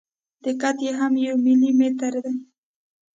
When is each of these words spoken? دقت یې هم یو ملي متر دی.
دقت 0.43 0.77
یې 0.85 0.91
هم 0.99 1.13
یو 1.25 1.35
ملي 1.45 1.71
متر 1.79 2.13
دی. 2.23 2.33